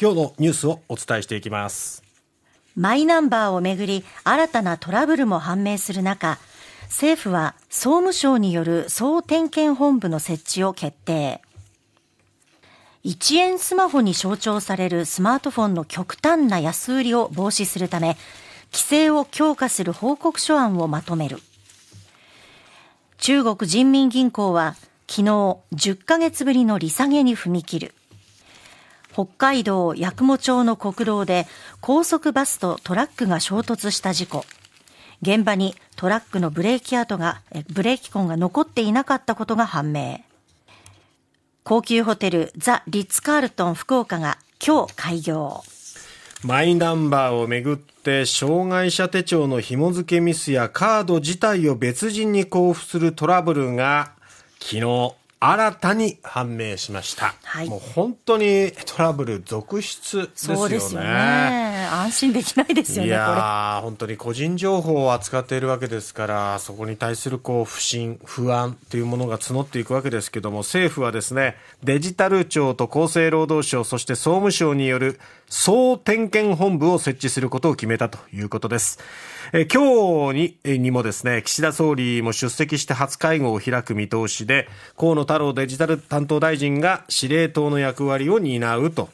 [0.00, 2.02] 今日のニュースをお伝えしていきます。
[2.74, 6.38] マイナンバーをめぐり新たなトラブルも判明する中
[6.84, 11.42] 政府は総務省による総点検本部の設置を決定。
[13.04, 18.16] 1円スマホに象徴されるスマートフォンの極端な安売りを防止するため
[18.72, 21.40] 規制を強化する報告書案をまとめる。
[23.18, 24.76] 中国人民銀行は
[25.06, 25.24] 昨日
[25.74, 27.94] 10ヶ月ぶりの利下げに踏み切る。
[29.12, 31.46] 北海道八雲町の国道で
[31.80, 34.44] 高速バスとトラックが衝突した事故。
[35.22, 40.20] 現場にトラックのブレーキ跡がブレーキ痕が残っていなかったことが判明。
[41.62, 45.62] 高級ホテルザ・リッツ・カールトン福岡が今日開業。
[46.42, 54.12] マイナンバーをめぐって障害者手帳の紐付けミスやカード自体を別人に交付するトラブルが
[54.58, 57.34] 昨日新たに判明しました。
[57.44, 60.58] はい、もう本当にトラブル続出ですよね。
[60.60, 61.69] そうですよね。
[61.90, 63.08] 安心できないですよね。
[63.08, 79.00] いや本当に個人情報を扱っているわけですから、そこに対するこう不信、不安というものが募っていくわけですけども、政府はですね、デジタル庁と厚生労働省、そして総務省による総点検本部を設置することを決めたということです。
[79.52, 89.08] え今日ににもですね、岸田総理も出席して初会合を開く見通しで、河野太郎デジタル担当大臣が司令塔の役割を担うと。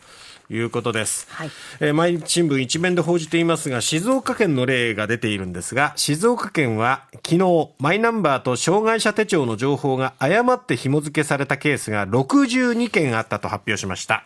[0.50, 14.24] いうことです、はい、えー、毎日新聞一面で報じていますが静岡県の例が出ているんですが静岡県は昨日マイナンバーと障害者手帳の情報が誤って紐付けされたケースが62件あったと発表しました。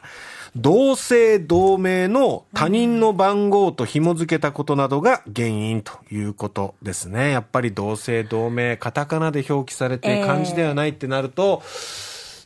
[0.56, 7.30] 同姓同名の他人の番号と紐付けたことなどが原因ということですね。
[7.30, 11.62] やっぱり同姓同名、カタカナで表記されて漢字ではないってなると、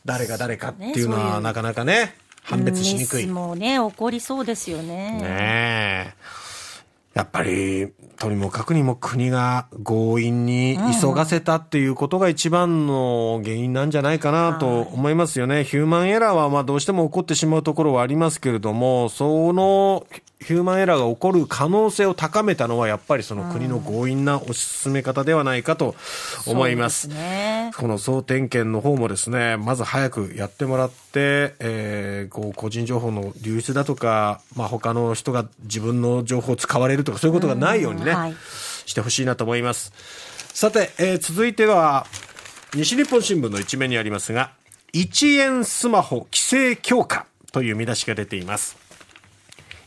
[0.05, 2.13] 誰が誰かっていうのはなかなかね、
[2.45, 3.27] 判別しにくい。
[3.27, 5.19] もね、起こりそうですよね。
[5.19, 6.13] ねえ。
[7.15, 15.63] やっぱり、とにもかくにも国が強引に急がせたっていうことが一番の原因なんじゃないかなと思いますよね。
[15.63, 20.05] ヒューマンエラーはまあどうしても起こってしまうところはありますけれども、その
[20.41, 25.95] ヒューマンエラーが起こる可能性を高めたのはやっぱりその国の強引な推し進め方ではないかと
[26.45, 27.07] 思います。
[27.07, 38.35] すね、この総点検の方もですね、まず早くやってもらって、えー、こう個人情報の流出だとか、まあ他の人が自分の情報を使われるとかそういうことがないようにね、はい、
[38.85, 39.93] してほしいなと思います。
[40.53, 42.07] さて、えー、続いては
[42.75, 44.51] 西日本新聞の一面にありますが、
[44.93, 48.84] 1円スマホ規制強化という見出しが出ています。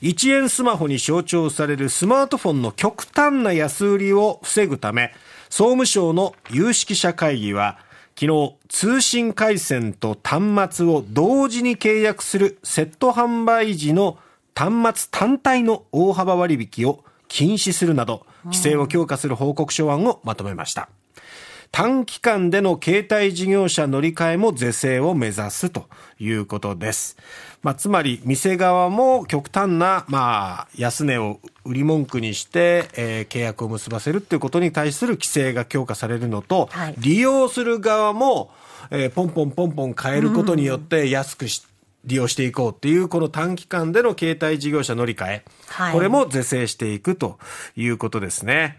[0.03, 5.12] 1円スマホに象徴されるスマートフォンの極端な安売りを防ぐため、
[5.50, 7.78] 総務省の有識者会議は、
[8.14, 14.19] 昨日、通信回線と端末を同時に契約するセット販売時の
[14.54, 20.88] 端末単体の大幅割引を禁止するなど、規制を強化する報告書案をまとめました。
[21.70, 25.87] 短期間での携帯事業者乗り換えも是正を目指すと
[26.19, 27.16] いうことです。
[27.62, 38.50] まあ、つまり店側も極端な、まあ、安値を売り文句にして、えー、契約を結ばせるということに対する規制が強化されるのと、はい、利用する側も、
[38.91, 41.66] えー、ポンポンポンポン変えることによって安くし、
[42.04, 47.38] 利用していこうっていうこの短期間での携帯事業者乗り換え、はい、これも是正していくと
[47.76, 48.78] いうことですね。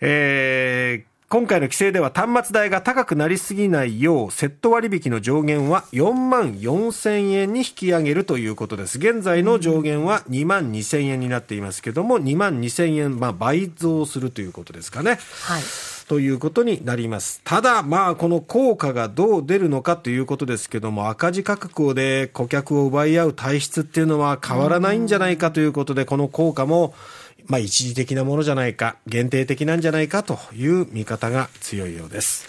[0.00, 8.98] えー今回の規制では端末代が高くなりすぎないよう、セット割引の上限は4万4千円に引き上げるということです。
[8.98, 15.18] 現在の上限は2万2千円になっていますけども、2万2千円、まあ、倍増するということですかね。
[15.44, 15.62] はい。
[16.06, 17.40] ということになります。
[17.44, 26.92] ただ、まあ、この効果がどう出るのかということですけども、赤字価格で顧客を奪い合う体質っていうのは変わらないんじゃないかということで、この効果も、
[27.46, 32.46] まあ、一時的なものじゃないか、限定的なんじゃないかという見方が強いようです。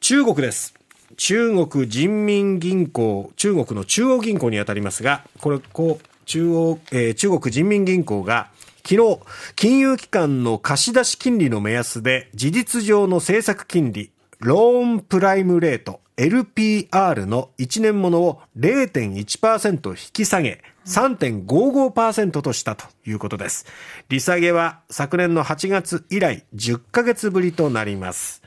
[0.00, 0.74] 中国です。
[1.16, 8.50] 中国人民銀行、中国の中央銀行にあたりますが、これ、こう、中央、えー、中国人民銀行が、
[8.86, 9.18] 昨日、
[9.56, 14.10] 金融機関の貸し出し金利の目安で、事実上の政策金利、
[14.40, 23.66] ローンプライムレート、LPR の1年ものを0.1%引き下げ、3.55%としたということです。
[24.08, 28.42] 利下げは昨年の8月以来10ヶ月ぶりとなります。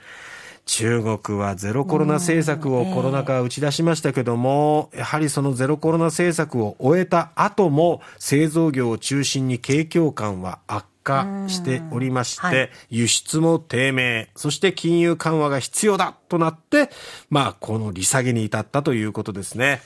[0.68, 16.90] 中国はゼロコロナ政策をコロナ禍打ち出しましたけども、やはりそのゼロコロナ政策を終えた後も製造業を中心に景況感は悪化しておりまして、はい、輸出も低迷、そして金融緩和が必要だとなって、
[17.30, 19.82] まあ、この利下げに至ったということですね。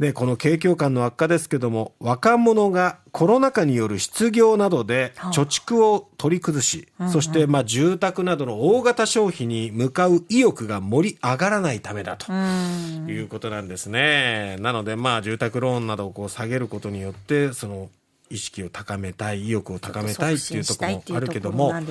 [0.00, 14.56] で、この景況感の悪化ですけども、若者がコロナ禍による失業などで貯蓄を取り崩し、そしてまあ住宅などの大型消費に向かう意欲が盛り上がらないためだということなんですね。
[14.60, 17.90] なのでまあ住宅ローンなどをこう下げることによって、その
[18.30, 21.86] 意識を高めたい、意欲を高めたいっていうところもあるけども、ただ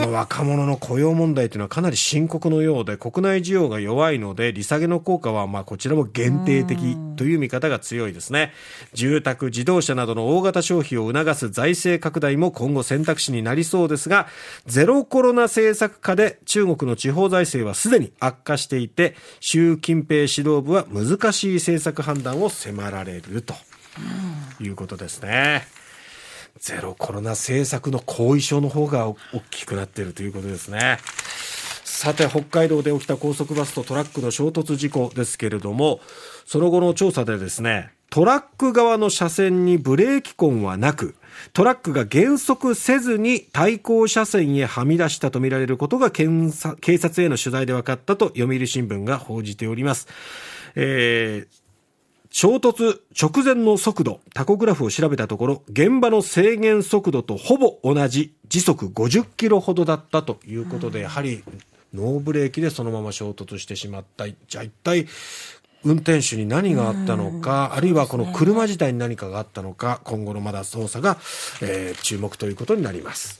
[0.00, 8.54] この若者の雇用問題というのはかなり深刻のようで、国内需要が弱いので、利下げの効果はまあこちらも限定的という見方が強いですね。
[8.94, 14.26] 住宅、自動車などの大型消費を促す財政拡大も今後選択肢になりそうですが、
[14.64, 23.52] ゼロコロナ政策下で中国の地方財政はすでに悪化していて、習近平指導部は難しい政策判断を迫られると。
[24.60, 25.66] いうことですね。
[26.58, 29.16] ゼロコロナ政策の後遺症の方が大
[29.50, 30.98] きくなっているということですね。
[31.84, 36.00] さて、北海道で起きた高速バスとトラックの衝突事故ですけれども、
[36.46, 41.14] その後の調査でですね、トラック側の車線にブレーキ痕はなく、
[41.52, 50.08] トラックが減速せずに対向車線へはみ出したとみられることが検警察への取材で分かったと読売新聞が報じております。
[50.74, 51.60] えー
[52.30, 61.42] 衝突直前の速度、タコグラフを調べたところ、現場の制限速度とほぼ同じ時速50キロほどだったということで、やはり
[61.92, 64.26] ノーブレーキでそのまま衝突してしまった。
[64.28, 65.06] じゃあ一体、
[65.82, 71.18] 運転手に何があったのか、あるいはこの車自体に何かがあったのか、今後のまだ捜査が、
[71.62, 73.39] えー、注目ということになります。